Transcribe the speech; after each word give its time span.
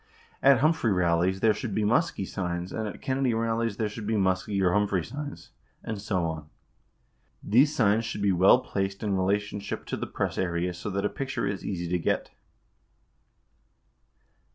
At 0.41 0.61
Humphrey 0.61 0.91
rallies, 0.91 1.41
there 1.41 1.53
should 1.53 1.75
be 1.75 1.83
Muskie 1.83 2.27
signs 2.27 2.71
and 2.73 2.87
at 2.87 3.03
Kennedy 3.03 3.35
rallies 3.35 3.77
there 3.77 3.87
should 3.87 4.07
be 4.07 4.15
Muskie 4.15 4.59
or 4.59 4.73
Humphrey 4.73 5.03
signs, 5.05 5.51
and 5.83 6.01
so 6.01 6.23
on. 6.25 6.49
These 7.43 7.75
signs 7.75 8.03
should 8.03 8.23
be 8.23 8.31
well 8.31 8.61
placed 8.61 9.03
in 9.03 9.15
relationship 9.15 9.85
to 9.85 9.97
the 9.97 10.07
press 10.07 10.39
area 10.39 10.73
so 10.73 10.89
that 10.89 11.05
a 11.05 11.09
picture 11.09 11.45
is 11.45 11.63
easy 11.63 11.87
to 11.87 11.99
get. 11.99 12.31